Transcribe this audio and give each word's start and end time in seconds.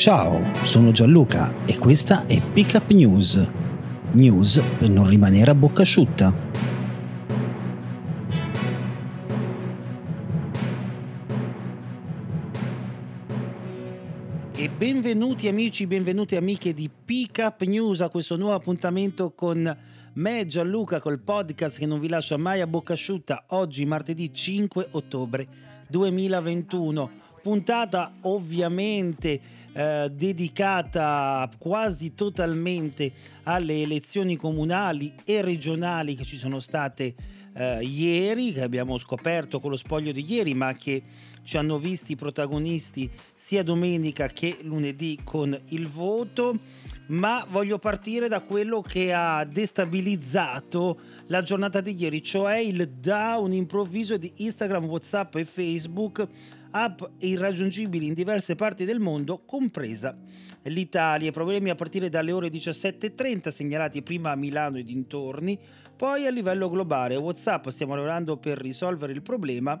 Ciao, 0.00 0.40
sono 0.64 0.92
Gianluca 0.92 1.52
e 1.66 1.76
questa 1.76 2.24
è 2.24 2.40
Pickup 2.40 2.88
News. 2.92 3.46
News 4.12 4.58
per 4.78 4.88
non 4.88 5.06
rimanere 5.06 5.50
a 5.50 5.54
bocca 5.54 5.82
asciutta. 5.82 6.34
E 14.54 14.68
benvenuti 14.70 15.48
amici, 15.48 15.86
benvenuti 15.86 16.34
amiche 16.34 16.72
di 16.72 16.88
Pickup 16.88 17.60
News 17.64 18.00
a 18.00 18.08
questo 18.08 18.38
nuovo 18.38 18.54
appuntamento 18.54 19.32
con 19.32 19.76
me 20.14 20.46
Gianluca 20.46 20.98
col 20.98 21.18
podcast 21.18 21.78
che 21.78 21.84
non 21.84 22.00
vi 22.00 22.08
lascia 22.08 22.38
mai 22.38 22.62
a 22.62 22.66
bocca 22.66 22.94
asciutta 22.94 23.44
oggi 23.48 23.84
martedì 23.84 24.32
5 24.32 24.88
ottobre 24.92 25.46
2021 25.88 27.10
puntata 27.42 28.14
ovviamente 28.22 29.58
eh, 29.72 30.10
dedicata 30.10 31.48
quasi 31.58 32.14
totalmente 32.14 33.12
alle 33.44 33.82
elezioni 33.82 34.36
comunali 34.36 35.14
e 35.24 35.42
regionali 35.42 36.14
che 36.14 36.24
ci 36.24 36.36
sono 36.36 36.60
state 36.60 37.14
eh, 37.54 37.82
ieri, 37.82 38.52
che 38.52 38.62
abbiamo 38.62 38.98
scoperto 38.98 39.60
con 39.60 39.70
lo 39.70 39.76
spoglio 39.76 40.12
di 40.12 40.24
ieri, 40.26 40.54
ma 40.54 40.74
che 40.74 41.02
ci 41.42 41.56
hanno 41.56 41.78
visti 41.78 42.16
protagonisti 42.16 43.10
sia 43.34 43.62
domenica 43.62 44.28
che 44.28 44.58
lunedì 44.62 45.18
con 45.24 45.58
il 45.68 45.88
voto. 45.88 46.58
Ma 47.08 47.44
voglio 47.48 47.80
partire 47.80 48.28
da 48.28 48.40
quello 48.40 48.80
che 48.82 49.12
ha 49.12 49.44
destabilizzato 49.44 51.00
la 51.26 51.42
giornata 51.42 51.80
di 51.80 51.96
ieri, 51.98 52.22
cioè 52.22 52.58
il 52.58 52.88
down 52.88 53.52
improvviso 53.52 54.16
di 54.16 54.32
Instagram, 54.36 54.84
WhatsApp 54.84 55.34
e 55.34 55.44
Facebook 55.44 56.28
app 56.70 57.02
irraggiungibili 57.18 58.06
in 58.06 58.14
diverse 58.14 58.54
parti 58.54 58.84
del 58.84 59.00
mondo, 59.00 59.42
compresa 59.44 60.16
l'Italia. 60.64 61.32
Problemi 61.32 61.70
a 61.70 61.74
partire 61.74 62.08
dalle 62.08 62.32
ore 62.32 62.48
17.30 62.48 63.48
segnalati 63.48 64.02
prima 64.02 64.30
a 64.30 64.36
Milano 64.36 64.78
e 64.78 64.82
dintorni, 64.82 65.58
poi 66.00 66.24
a 66.24 66.30
livello 66.30 66.70
globale. 66.70 67.14
WhatsApp 67.16 67.68
stiamo 67.68 67.94
lavorando 67.94 68.38
per 68.38 68.56
risolvere 68.56 69.12
il 69.12 69.20
problema. 69.20 69.78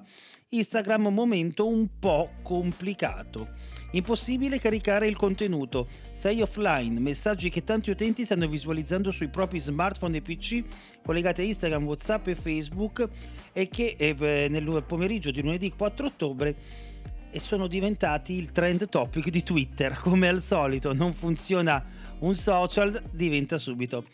Instagram 0.50 1.08
momento 1.08 1.66
un 1.66 1.98
po' 1.98 2.32
complicato. 2.42 3.52
Impossibile 3.92 4.60
caricare 4.60 5.06
il 5.06 5.16
contenuto. 5.16 5.88
Sei 6.12 6.42
offline, 6.42 7.00
messaggi 7.00 7.48
che 7.48 7.64
tanti 7.64 7.88
utenti 7.88 8.26
stanno 8.26 8.48
visualizzando 8.48 9.10
sui 9.10 9.28
propri 9.28 9.60
smartphone 9.60 10.18
e 10.18 10.20
PC 10.20 10.62
collegati 11.02 11.40
a 11.40 11.44
Instagram, 11.44 11.86
WhatsApp 11.86 12.26
e 12.26 12.34
Facebook 12.34 13.08
e 13.54 13.70
che 13.70 13.94
eh, 13.96 14.46
nel 14.50 14.84
pomeriggio 14.86 15.30
di 15.30 15.40
lunedì 15.40 15.72
4 15.72 16.06
ottobre 16.06 16.56
e 17.30 17.40
sono 17.40 17.66
diventati 17.66 18.34
il 18.34 18.52
trend 18.52 18.90
topic 18.90 19.30
di 19.30 19.42
Twitter. 19.42 19.96
Come 19.96 20.28
al 20.28 20.42
solito, 20.42 20.92
non 20.92 21.14
funziona 21.14 21.82
un 22.20 22.34
social, 22.34 23.02
diventa 23.10 23.58
subito 23.58 24.04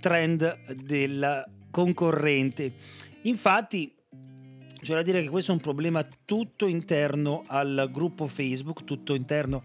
trend 0.00 0.74
del 0.74 1.44
concorrente. 1.70 2.72
Infatti, 3.22 3.94
c'è 4.80 4.94
da 4.94 5.02
dire 5.02 5.22
che 5.22 5.28
questo 5.28 5.52
è 5.52 5.54
un 5.54 5.60
problema 5.60 6.06
tutto 6.24 6.66
interno 6.66 7.42
al 7.46 7.88
gruppo 7.92 8.26
Facebook, 8.26 8.84
tutto 8.84 9.14
interno 9.14 9.62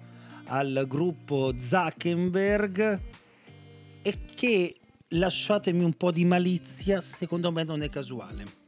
al 0.47 0.85
gruppo 0.87 1.53
Zuckerberg 1.57 2.99
e 4.01 4.19
che, 4.35 4.75
lasciatemi 5.09 5.83
un 5.83 5.93
po' 5.93 6.11
di 6.11 6.25
malizia, 6.25 6.99
secondo 7.01 7.51
me 7.51 7.63
non 7.63 7.81
è 7.81 7.89
casuale. 7.89 8.63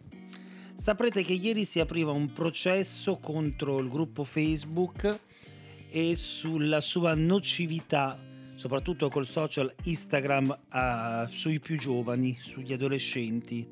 Saprete 0.73 1.23
che 1.23 1.33
ieri 1.33 1.65
si 1.65 1.79
apriva 1.79 2.11
un 2.11 2.31
processo 2.31 3.17
contro 3.17 3.79
il 3.79 3.89
gruppo 3.89 4.23
Facebook 4.23 5.19
e 5.89 6.15
sulla 6.15 6.79
sua 6.81 7.13
nocività, 7.15 8.17
soprattutto 8.57 9.07
col 9.09 9.25
social 9.25 9.73
Instagram, 9.83 10.59
uh, 10.73 11.29
sui 11.29 11.59
più 11.59 11.77
giovani, 11.77 12.35
sugli 12.41 12.73
adolescenti. 12.73 13.65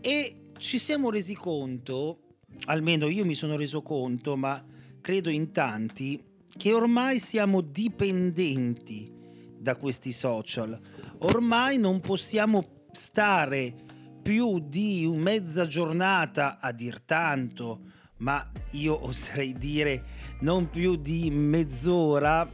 E 0.00 0.36
ci 0.56 0.78
siamo 0.78 1.10
resi 1.10 1.34
conto, 1.34 2.20
almeno 2.66 3.08
io 3.08 3.24
mi 3.24 3.34
sono 3.34 3.56
reso 3.56 3.82
conto, 3.82 4.36
ma 4.36 4.64
credo 5.00 5.30
in 5.30 5.50
tanti, 5.50 6.22
che 6.56 6.72
ormai 6.72 7.18
siamo 7.18 7.60
dipendenti 7.60 9.12
da 9.58 9.74
questi 9.76 10.12
social. 10.12 10.78
Ormai 11.18 11.76
non 11.76 12.00
possiamo 12.00 12.84
stare 12.92 13.74
più 14.22 14.60
di 14.60 15.10
mezza 15.12 15.66
giornata 15.66 16.60
a 16.60 16.70
dir 16.70 17.00
tanto, 17.00 17.80
ma 18.18 18.48
io 18.70 19.04
oserei 19.04 19.54
dire 19.54 20.04
non 20.40 20.70
più 20.70 20.94
di 20.94 21.30
mezz'ora 21.30 22.48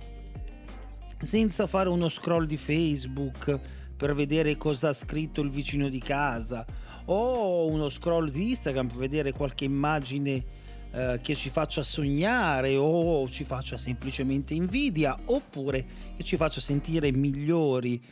senza 1.22 1.66
fare 1.66 1.88
uno 1.88 2.08
scroll 2.08 2.46
di 2.46 2.56
Facebook 2.56 3.58
per 3.96 4.14
vedere 4.14 4.56
cosa 4.56 4.88
ha 4.88 4.92
scritto 4.92 5.42
il 5.42 5.50
vicino 5.50 5.88
di 5.88 5.98
casa 5.98 6.64
o 7.06 7.66
uno 7.66 7.88
scroll 7.88 8.30
di 8.30 8.50
Instagram 8.50 8.86
per 8.86 8.96
vedere 8.96 9.32
qualche 9.32 9.64
immagine 9.64 10.44
eh, 10.92 11.20
che 11.22 11.34
ci 11.34 11.50
faccia 11.50 11.82
sognare 11.82 12.76
o 12.76 13.28
ci 13.28 13.44
faccia 13.44 13.76
semplicemente 13.78 14.54
invidia 14.54 15.18
oppure 15.26 15.86
che 16.16 16.24
ci 16.24 16.36
faccia 16.36 16.60
sentire 16.60 17.12
migliori. 17.12 18.02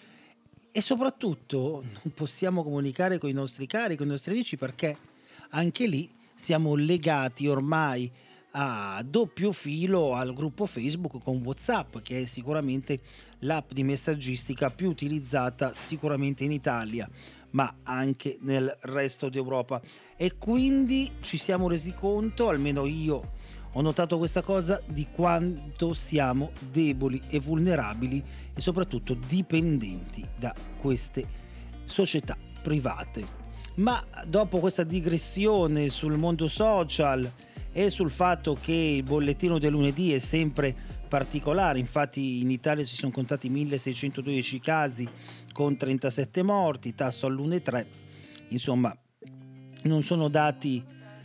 E 0.71 0.81
soprattutto 0.83 1.83
non 1.83 2.13
possiamo 2.15 2.63
comunicare 2.63 3.19
con 3.19 3.31
i 3.31 3.33
nostri 3.33 3.67
cari, 3.67 3.97
con 3.97 4.07
i 4.07 4.11
nostri 4.11 4.33
amici 4.33 4.57
perché 4.57 4.97
anche 5.51 5.87
lì 5.87 6.11
siamo 6.35 6.75
legati 6.75 7.49
ormai 7.49 8.11
a 8.53 9.03
doppio 9.05 9.53
filo 9.53 10.15
al 10.15 10.33
gruppo 10.33 10.67
Facebook 10.67 11.23
con 11.23 11.41
WhatsApp, 11.43 11.99
che 11.99 12.23
è 12.23 12.25
sicuramente 12.25 13.01
l'app 13.41 13.73
di 13.73 13.85
messaggistica 13.85 14.71
più 14.71 14.89
utilizzata 14.89 15.73
sicuramente 15.73 16.45
in 16.45 16.53
Italia, 16.53 17.09
ma 17.51 17.77
anche 17.83 18.39
nel 18.41 18.75
resto 18.83 19.29
d'Europa. 19.29 19.81
E 20.17 20.37
quindi 20.37 21.13
ci 21.21 21.37
siamo 21.37 21.69
resi 21.69 21.93
conto, 21.93 22.49
almeno 22.49 22.87
io 22.87 23.33
ho 23.73 23.81
notato 23.81 24.19
questa 24.19 24.43
cosa, 24.43 24.83
di 24.87 25.07
quanto 25.13 25.93
siamo 25.93 26.53
deboli 26.71 27.21
e 27.29 27.39
vulnerabili 27.39 28.23
e 28.55 28.61
soprattutto 28.61 29.15
dipendenti 29.15 30.25
da 30.37 30.55
queste 30.81 31.27
società 31.85 32.37
private. 32.63 33.47
Ma 33.77 34.03
dopo 34.27 34.59
questa 34.59 34.83
digressione 34.83 35.89
sul 35.91 36.17
mondo 36.17 36.49
social, 36.49 37.31
e 37.79 37.91
sul 37.91 38.11
fatto 38.11 38.59
che 38.61 38.73
il 38.73 39.05
bollettino 39.05 39.61
del 39.61 39.71
lunedì 39.71 40.13
è 40.13 40.19
sempre 40.19 40.75
particolare, 41.07 41.79
infatti 41.79 42.41
in 42.41 42.51
Italia 42.51 42.85
si 42.85 42.97
sono 42.97 43.13
contati 43.13 43.49
1612 43.49 44.59
casi 44.59 45.09
con 45.53 45.77
37 45.77 46.43
morti, 46.43 46.97
tasso 46.97 47.27
all'1,3, 47.27 47.87
insomma 48.49 48.93
non 49.83 50.03
sono 50.03 50.27
dati 50.27 50.85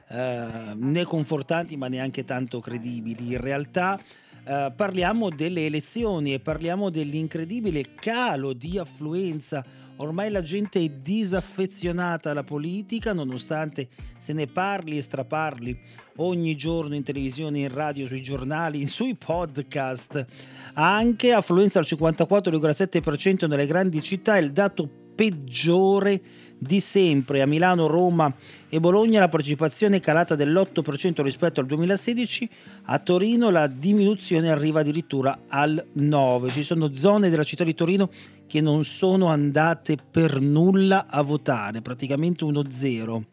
eh, 0.09 0.73
né 0.75 1.03
confortanti 1.05 1.75
ma 1.75 1.87
neanche 1.87 2.23
tanto 2.23 2.59
credibili. 2.59 3.31
In 3.31 3.41
realtà 3.41 3.99
eh, 4.45 4.71
parliamo 4.75 5.29
delle 5.29 5.65
elezioni 5.65 6.33
e 6.33 6.39
parliamo 6.39 6.91
dell'incredibile 6.91 7.95
calo 7.95 8.53
di 8.53 8.77
affluenza 8.77 9.65
Ormai 9.97 10.31
la 10.31 10.41
gente 10.41 10.79
è 10.79 10.89
disaffezionata 10.89 12.31
alla 12.31 12.43
politica 12.43 13.13
nonostante 13.13 13.87
se 14.17 14.33
ne 14.33 14.47
parli 14.47 14.97
e 14.97 15.01
straparli 15.01 15.79
ogni 16.17 16.55
giorno 16.55 16.95
in 16.95 17.03
televisione, 17.03 17.59
in 17.59 17.73
radio, 17.73 18.07
sui 18.07 18.21
giornali, 18.21 18.87
sui 18.87 19.15
podcast. 19.15 20.25
Anche 20.73 21.33
affluenza 21.33 21.79
al 21.79 21.85
54,7% 21.87 23.47
nelle 23.47 23.67
grandi 23.67 24.01
città, 24.01 24.37
il 24.37 24.51
dato 24.51 24.89
peggiore 25.15 26.21
di 26.57 26.79
sempre. 26.79 27.41
A 27.41 27.45
Milano, 27.45 27.87
Roma 27.87 28.33
e 28.69 28.79
Bologna 28.79 29.19
la 29.19 29.29
partecipazione 29.29 29.97
è 29.97 29.99
calata 29.99 30.35
dell'8% 30.35 31.21
rispetto 31.21 31.59
al 31.59 31.65
2016, 31.67 32.49
a 32.85 32.99
Torino 32.99 33.49
la 33.49 33.67
diminuzione 33.67 34.49
arriva 34.49 34.79
addirittura 34.79 35.41
al 35.47 35.85
9%. 35.95 36.49
Ci 36.49 36.63
sono 36.63 36.93
zone 36.93 37.29
della 37.29 37.43
città 37.43 37.63
di 37.63 37.75
Torino 37.75 38.09
che 38.53 38.61
non 38.61 38.85
sono 38.85 39.29
andate 39.29 39.97
per 39.97 40.39
nulla 40.39 41.07
a 41.07 41.23
votare, 41.23 41.81
praticamente 41.81 42.43
uno 42.43 42.61
zero. 42.69 43.23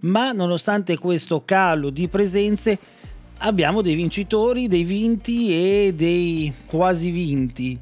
ma 0.00 0.32
nonostante 0.32 0.98
questo 0.98 1.44
calo 1.44 1.90
di 1.90 2.08
presenze 2.08 2.76
abbiamo 3.38 3.82
dei 3.82 3.94
vincitori, 3.94 4.66
dei 4.66 4.82
vinti 4.82 5.52
e 5.52 5.94
dei 5.94 6.52
quasi 6.66 7.10
vinti, 7.10 7.78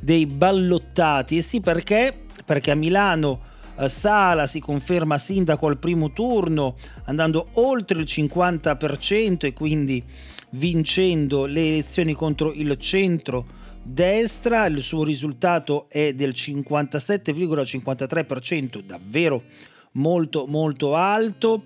dei 0.00 0.26
ballottati. 0.26 1.36
E 1.36 1.42
sì 1.42 1.60
perché? 1.60 2.12
Perché 2.44 2.72
a 2.72 2.74
Milano 2.74 3.38
eh, 3.78 3.88
Sala 3.88 4.48
si 4.48 4.58
conferma 4.58 5.18
sindaco 5.18 5.68
al 5.68 5.78
primo 5.78 6.12
turno 6.12 6.74
andando 7.04 7.50
oltre 7.52 8.00
il 8.00 8.06
50% 8.08 9.46
e 9.46 9.52
quindi 9.52 10.02
vincendo 10.50 11.44
le 11.44 11.68
elezioni 11.68 12.12
contro 12.12 12.52
il 12.52 12.76
centro 12.76 13.57
destra, 13.88 14.66
il 14.66 14.82
suo 14.82 15.04
risultato 15.04 15.86
è 15.88 16.12
del 16.12 16.30
57,53%, 16.30 18.80
davvero 18.80 19.44
molto 19.92 20.46
molto 20.46 20.94
alto, 20.94 21.62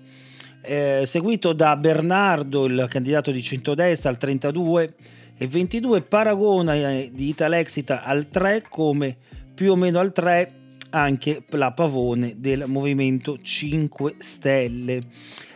eh, 0.61 1.03
seguito 1.05 1.51
da 1.53 1.75
Bernardo, 1.75 2.65
il 2.65 2.85
candidato 2.89 3.31
di 3.31 3.43
centrodestra 3.43 4.09
al 4.09 4.17
32,22, 4.19 6.03
Paragona 6.07 6.75
eh, 6.75 7.11
di 7.13 7.27
Italexita 7.27 8.03
al 8.03 8.29
3, 8.29 8.63
come 8.69 9.17
più 9.53 9.71
o 9.71 9.75
meno 9.75 9.99
al 9.99 10.11
3 10.11 10.61
anche 10.91 11.43
la 11.49 11.71
Pavone 11.71 12.35
del 12.37 12.65
Movimento 12.67 13.39
5 13.41 14.15
Stelle. 14.19 15.01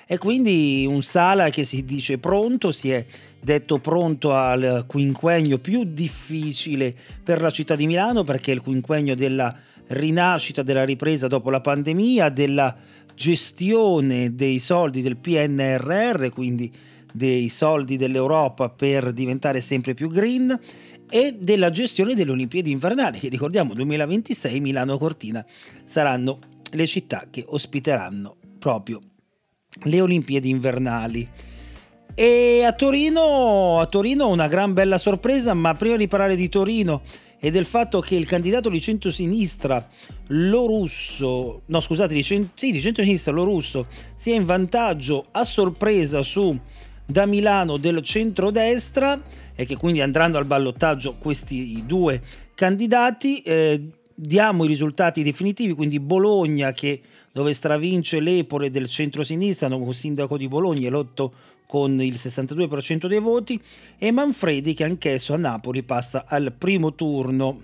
E 0.06 0.18
quindi 0.18 0.86
un 0.88 1.04
Sala 1.04 1.50
che 1.50 1.64
si 1.64 1.84
dice 1.84 2.18
pronto, 2.18 2.72
si 2.72 2.92
è 2.92 3.06
detto 3.48 3.78
pronto 3.80 4.34
al 4.34 4.84
quinquennio 4.86 5.58
più 5.60 5.86
difficile 5.86 6.94
per 7.24 7.40
la 7.40 7.50
città 7.50 7.78
di 7.78 7.88
Milano 7.88 8.26
perché 8.26 8.52
è 8.52 8.54
il 8.54 8.60
quinquennio 8.60 9.16
della 9.16 9.56
rinascita, 9.88 10.64
della 10.64 10.84
ripresa 10.84 11.30
dopo 11.30 11.50
la 11.50 11.62
pandemia, 11.62 12.28
della 12.28 12.76
gestione 13.16 14.36
dei 14.36 14.60
soldi 14.60 15.02
del 15.02 15.16
PNRR, 15.16 16.28
quindi 16.28 16.70
dei 17.14 17.48
soldi 17.48 17.96
dell'Europa 17.96 18.68
per 18.68 19.14
diventare 19.14 19.62
sempre 19.62 19.94
più 19.94 20.10
green 20.10 20.60
e 21.10 21.38
della 21.40 21.70
gestione 21.70 22.16
delle 22.16 22.32
Olimpiadi 22.32 22.70
invernali, 22.70 23.18
che 23.18 23.30
ricordiamo 23.30 23.74
2026 23.74 24.60
Milano 24.60 24.98
Cortina 24.98 25.46
saranno 25.86 26.40
le 26.72 26.86
città 26.86 27.28
che 27.32 27.46
ospiteranno 27.48 28.36
proprio 28.60 29.00
le 29.84 30.02
Olimpiadi 30.02 30.50
invernali. 30.50 31.47
E 32.20 32.64
a 32.64 32.74
Torino, 32.74 33.80
a 33.80 33.86
Torino 33.86 34.28
una 34.30 34.48
gran 34.48 34.74
bella 34.74 34.98
sorpresa, 34.98 35.54
ma 35.54 35.76
prima 35.76 35.98
di 35.98 36.08
parlare 36.08 36.36
di 36.36 36.50
Torino 36.50 37.04
e 37.40 37.52
del 37.52 37.66
fatto 37.66 38.00
che 38.00 38.16
il 38.16 38.26
candidato 38.26 38.70
di 38.70 38.82
centro-sinistra 38.82 39.88
Lorusso, 40.30 41.62
no 41.64 41.80
scusate, 41.80 42.16
di, 42.16 42.24
cent- 42.24 42.50
sì, 42.56 42.72
di 42.72 42.82
centro-sinistra 42.82 43.32
Lorusso 43.32 43.86
sia 44.16 44.34
in 44.34 44.46
vantaggio 44.46 45.28
a 45.30 45.44
sorpresa 45.44 46.24
su 46.24 46.60
da 47.06 47.28
Milano 47.28 47.78
del 47.78 48.02
centro-destra 48.02 49.22
e 49.54 49.66
che 49.68 49.76
quindi 49.76 50.02
andranno 50.02 50.40
al 50.40 50.46
ballottaggio 50.46 51.18
questi 51.20 51.84
due 51.86 52.20
candidati. 52.56 53.42
Eh, 53.42 53.90
diamo 54.16 54.64
i 54.64 54.68
risultati 54.68 55.22
definitivi, 55.22 55.74
quindi 55.74 56.00
Bologna 56.00 56.72
che 56.72 57.00
dove 57.32 57.54
stravince 57.54 58.20
l'Epore 58.20 58.72
del 58.72 58.90
centro-sinistra, 58.90 59.68
nuovo 59.68 59.92
sindaco 59.92 60.36
di 60.36 60.48
Bologna, 60.48 60.88
elotto 60.88 61.32
con 61.68 62.02
il 62.02 62.14
62% 62.14 63.08
dei 63.08 63.20
voti, 63.20 63.62
e 63.98 64.12
Manfredi 64.12 64.74
che 64.74 64.86
anch'esso 64.86 65.34
a 65.34 65.38
Napoli 65.38 65.84
passa 65.84 66.24
al 66.26 66.54
primo 66.58 66.96
turno 66.96 67.62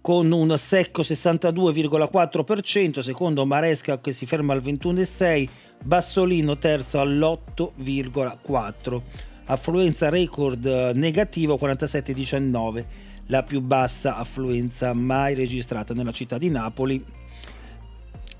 con 0.00 0.32
un 0.32 0.58
secco 0.58 1.02
62,4%, 1.02 3.00
secondo 3.00 3.46
Maresca 3.46 4.00
che 4.00 4.12
si 4.12 4.26
ferma 4.26 4.54
al 4.54 4.62
21,6%, 4.62 5.48
Bassolino 5.84 6.58
terzo 6.58 7.00
all'8,4%, 7.00 9.00
affluenza 9.46 10.08
record 10.08 10.64
negativo 10.94 11.58
47,19%, 11.60 12.84
la 13.26 13.42
più 13.42 13.60
bassa 13.60 14.16
affluenza 14.16 14.92
mai 14.92 15.34
registrata 15.34 15.92
nella 15.94 16.12
città 16.12 16.38
di 16.38 16.50
Napoli 16.50 17.04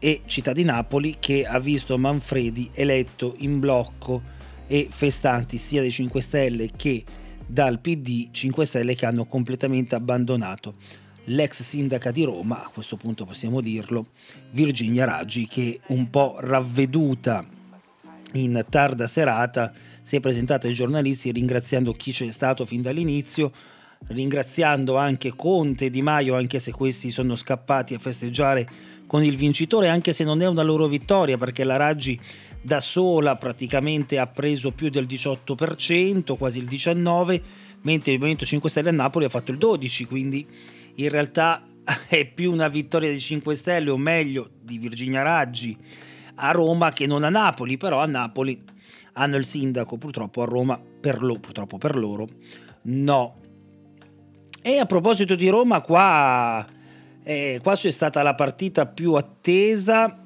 e 0.05 0.23
città 0.27 0.53
di 0.53 0.65
Napoli 0.65 1.19
che 1.21 1.47
ha 1.47 1.61
visto 1.61 1.97
Manfredi 1.97 2.69
eletto 2.75 3.37
in 3.39 3.61
blocco 3.61 4.21
e 4.67 4.89
festanti 4.91 5.59
sia 5.59 5.81
dei 5.81 5.93
5 5.93 6.21
Stelle 6.21 6.71
che 6.75 7.05
dal 7.47 7.79
PD 7.79 8.31
5 8.33 8.67
Stelle 8.67 8.97
che 8.97 9.07
hanno 9.07 9.27
completamente 9.27 9.95
abbandonato 9.95 10.75
l'ex 11.27 11.63
sindaca 11.63 12.11
di 12.11 12.25
Roma, 12.25 12.65
a 12.65 12.69
questo 12.69 12.97
punto 12.97 13.25
possiamo 13.25 13.61
dirlo, 13.61 14.07
Virginia 14.51 15.05
Raggi, 15.05 15.47
che 15.47 15.79
un 15.89 16.11
po' 16.11 16.35
ravveduta 16.41 17.47
in 18.33 18.65
tarda 18.69 19.07
serata 19.07 19.73
si 20.01 20.17
è 20.17 20.21
presentata 20.21 20.67
ai 20.67 20.75
giornalisti 20.75 21.31
ringraziando 21.31 21.93
chi 21.93 22.11
c'è 22.11 22.29
stato 22.33 22.65
fin 22.65 22.83
dall'inizio, 22.83 23.53
ringraziando 24.09 24.97
anche 24.97 25.35
Conte 25.35 25.87
e 25.87 25.91
Di 25.91 26.03
Maio, 26.03 26.35
anche 26.35 26.59
se 26.59 26.73
questi 26.73 27.11
sono 27.11 27.37
scappati 27.37 27.95
a 27.95 27.99
festeggiare 27.99 28.69
con 29.07 29.25
il 29.25 29.37
vincitore, 29.37 29.89
anche 29.89 30.13
se 30.13 30.25
non 30.25 30.41
è 30.43 30.47
una 30.47 30.63
loro 30.63 30.87
vittoria, 30.87 31.37
perché 31.37 31.65
la 31.65 31.77
Raggi 31.77 32.19
da 32.61 32.81
sola 32.81 33.37
praticamente 33.37 34.19
ha 34.19 34.27
preso 34.27 34.71
più 34.73 34.89
del 34.89 35.07
18%, 35.07 36.37
quasi 36.37 36.59
il 36.59 36.67
19%, 36.67 37.43
mentre 37.83 38.13
il 38.13 38.19
Movimento 38.19 38.45
5 38.45 38.71
Stelle 38.71 38.89
a 38.91 38.93
Napoli 38.93 39.25
ha 39.25 39.29
fatto 39.29 39.51
il 39.51 39.59
12%, 39.59 40.07
quindi 40.07 40.47
in 40.95 41.09
realtà 41.09 41.63
è 42.09 42.25
più 42.25 42.53
una 42.53 42.69
vittoria 42.69 43.09
dei 43.09 43.21
5 43.21 43.55
Stelle, 43.55 43.91
o 43.91 43.97
meglio 43.97 44.51
di 44.61 44.79
Virginia 44.79 45.23
Raggi 45.23 45.77
a 46.37 46.51
Roma 46.53 46.93
che 46.93 47.07
non 47.07 47.25
a 47.25 47.29
Napoli, 47.29 47.77
però 47.77 48.01
a 48.01 48.07
Napoli 48.07 48.63
hanno 49.15 49.37
il 49.37 49.45
sindaco, 49.45 49.99
purtroppo 49.99 50.43
a 50.43 50.47
Roma, 50.47 50.81
per, 50.81 51.23
lo, 51.23 51.39
purtroppo 51.39 51.77
per 51.79 51.97
loro, 51.97 52.29
no. 52.83 53.41
E 54.65 54.79
a 54.79 54.87
proposito 54.87 55.35
di 55.35 55.49
Roma, 55.49 55.81
qua, 55.81 56.65
eh, 57.25 57.59
qua 57.61 57.75
c'è 57.75 57.91
stata 57.91 58.23
la 58.23 58.37
partita 58.37 58.87
più 58.87 59.15
attesa 59.15 60.23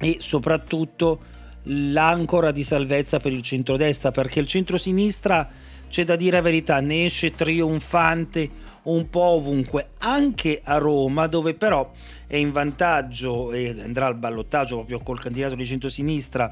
e 0.00 0.16
soprattutto 0.18 1.20
l'ancora 1.64 2.52
di 2.52 2.62
salvezza 2.62 3.18
per 3.18 3.32
il 3.32 3.42
centrodestra, 3.42 4.12
perché 4.12 4.40
il 4.40 4.46
centrosinistra, 4.46 5.46
c'è 5.90 6.04
da 6.04 6.16
dire 6.16 6.36
la 6.36 6.42
verità, 6.42 6.80
ne 6.80 7.04
esce 7.04 7.34
trionfante 7.34 8.50
un 8.84 9.10
po' 9.10 9.20
ovunque, 9.20 9.90
anche 9.98 10.62
a 10.64 10.78
Roma, 10.78 11.26
dove 11.26 11.52
però 11.52 11.92
è 12.26 12.36
in 12.36 12.50
vantaggio 12.50 13.52
e 13.52 13.76
andrà 13.78 14.06
al 14.06 14.16
ballottaggio 14.16 14.76
proprio 14.76 15.00
col 15.00 15.20
candidato 15.20 15.54
di 15.54 15.66
centrosinistra, 15.66 16.50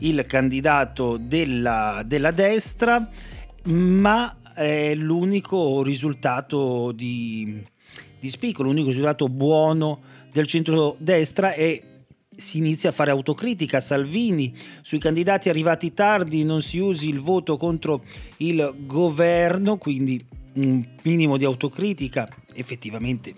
il 0.00 0.26
candidato 0.26 1.18
della, 1.18 2.02
della 2.04 2.32
destra, 2.32 3.08
ma 3.66 4.36
è 4.56 4.94
l'unico 4.94 5.82
risultato 5.82 6.90
di, 6.92 7.62
di 8.18 8.30
spicco, 8.30 8.62
l'unico 8.62 8.88
risultato 8.88 9.28
buono 9.28 10.00
del 10.32 10.46
centrodestra 10.46 11.52
è 11.52 11.94
si 12.34 12.58
inizia 12.58 12.90
a 12.90 12.92
fare 12.92 13.10
autocritica. 13.10 13.80
Salvini, 13.80 14.54
sui 14.82 14.98
candidati 14.98 15.48
arrivati 15.48 15.92
tardi 15.94 16.44
non 16.44 16.62
si 16.62 16.78
usi 16.78 17.08
il 17.08 17.20
voto 17.20 17.56
contro 17.56 18.04
il 18.38 18.74
governo, 18.80 19.78
quindi 19.78 20.24
un 20.54 20.86
minimo 21.02 21.36
di 21.36 21.44
autocritica. 21.44 22.28
Effettivamente 22.54 23.34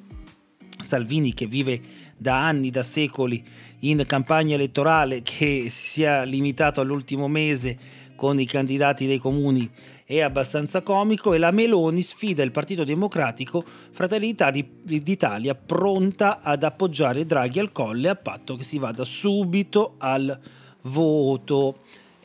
Salvini 0.80 1.34
che 1.34 1.46
vive 1.46 1.80
da 2.16 2.46
anni, 2.46 2.70
da 2.70 2.82
secoli 2.82 3.44
in 3.80 4.04
campagna 4.06 4.54
elettorale, 4.54 5.22
che 5.22 5.66
si 5.68 5.86
sia 5.86 6.22
limitato 6.22 6.80
all'ultimo 6.80 7.28
mese 7.28 7.78
con 8.18 8.40
i 8.40 8.46
candidati 8.46 9.06
dei 9.06 9.18
comuni 9.18 9.70
è 10.04 10.18
abbastanza 10.18 10.82
comico 10.82 11.34
e 11.34 11.38
la 11.38 11.52
Meloni 11.52 12.02
sfida 12.02 12.42
il 12.42 12.50
Partito 12.50 12.82
Democratico 12.82 13.64
Fratelli 13.92 14.34
d'Italia 14.82 15.54
pronta 15.54 16.40
ad 16.42 16.64
appoggiare 16.64 17.24
Draghi 17.24 17.60
al 17.60 17.70
colle 17.70 18.08
a 18.08 18.16
patto 18.16 18.56
che 18.56 18.64
si 18.64 18.78
vada 18.78 19.04
subito 19.04 19.94
al 19.98 20.36
voto. 20.82 21.78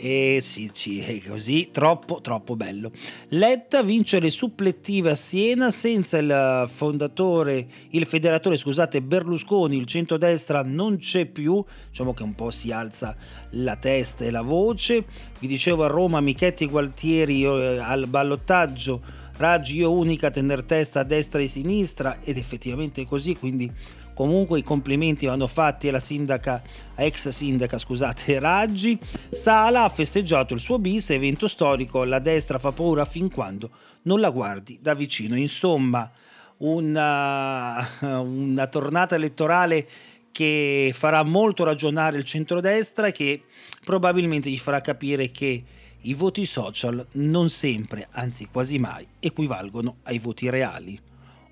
E 0.06 0.40
sì, 0.42 0.70
sì, 0.74 1.00
è 1.00 1.22
così, 1.26 1.70
troppo, 1.72 2.20
troppo 2.20 2.58
bello. 2.58 2.92
Letta 3.30 3.84
vince 3.84 4.20
le 4.20 4.32
supplettive 4.32 5.12
a 5.12 5.16
Siena 5.16 5.72
senza 5.72 6.18
il 6.18 6.70
fondatore, 6.70 7.66
il 7.92 8.06
federatore, 8.06 8.58
scusate, 8.58 9.02
Berlusconi, 9.02 9.78
il 9.78 9.86
centrodestra 9.86 10.62
non 10.62 10.98
c'è 10.98 11.26
più, 11.26 11.64
diciamo 11.90 12.14
che 12.14 12.24
un 12.24 12.36
po' 12.36 12.52
si 12.52 12.70
alza 12.74 13.16
la 13.52 13.78
testa 13.78 14.26
e 14.26 14.32
la 14.32 14.42
voce. 14.42 15.06
Vi 15.40 15.48
dicevo 15.48 15.86
a 15.86 15.88
Roma, 15.88 16.20
Michetti 16.20 16.66
e 16.66 16.68
Gualtieri 16.68 17.44
eh, 17.46 17.78
al 17.78 18.06
ballottaggio, 18.08 19.22
Raggi 19.38 19.78
io 19.78 19.94
unica 19.94 20.28
a 20.28 20.32
tener 20.32 20.64
testa 20.64 21.00
a 21.00 21.04
destra 21.04 21.40
e 21.40 21.46
a 21.46 21.48
sinistra. 21.48 22.20
Ed 22.22 22.38
effettivamente 22.38 23.04
è 23.04 23.06
così, 23.06 23.38
quindi 23.38 23.72
Comunque 24.14 24.60
i 24.60 24.64
complimenti 24.64 25.26
vanno 25.26 25.48
fatti 25.48 25.88
alla 25.88 26.00
sindaca, 26.00 26.62
ex 26.96 27.30
sindaca, 27.30 27.78
scusate, 27.78 28.38
Raggi. 28.40 28.98
Sala 29.30 29.84
ha 29.84 29.90
festeggiato 29.90 30.54
il 30.54 30.60
suo 30.60 30.80
bis, 30.80 31.10
evento 31.10 31.48
storico, 31.48 32.04
la 32.04 32.20
destra 32.20 32.60
fa 32.60 32.72
paura 32.72 33.06
fin 33.06 33.32
quando 33.32 33.70
non 34.04 34.20
la 34.20 34.30
guardi 34.30 34.80
da 34.82 34.94
vicino. 34.94 35.36
Insomma, 35.36 36.10
una, 36.58 37.88
una 38.22 38.68
tornata 38.68 39.16
elettorale 39.16 39.88
che 40.32 40.92
farà 40.96 41.24
molto 41.24 41.64
ragionare 41.64 42.18
il 42.18 42.24
centrodestra 42.24 43.08
e 43.08 43.12
che 43.12 43.44
probabilmente 43.84 44.50
gli 44.50 44.58
farà 44.58 44.82
capire 44.82 45.30
che 45.32 45.64
i 46.02 46.14
voti 46.16 46.46
social 46.46 47.06
non 47.14 47.50
sempre, 47.50 48.08
anzi 48.12 48.48
quasi 48.52 48.78
mai, 48.80 49.08
equivalgono 49.20 49.98
ai 50.04 50.20
voti 50.20 50.50
reali. 50.50 51.00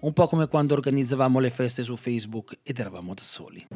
Un 0.02 0.14
po' 0.14 0.26
come 0.26 0.48
quando 0.48 0.74
organizzavamo 0.74 1.38
le 1.38 1.52
feste 1.52 1.84
su 1.84 1.96
Facebook 1.96 2.58
ed 2.64 2.80
eravamo 2.80 3.14
da 3.14 3.22
soli. 3.22 3.68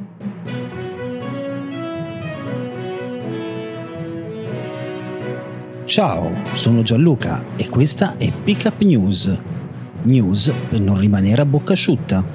Ciao, 5.86 6.32
sono 6.56 6.82
Gianluca 6.82 7.44
e 7.56 7.70
questa 7.70 8.18
è 8.18 8.32
Pickup 8.32 8.82
News. 8.82 9.38
News 10.02 10.52
per 10.68 10.80
non 10.80 10.98
rimanere 10.98 11.44
a 11.44 11.46
bocca 11.46 11.74
asciutta. 11.74 12.35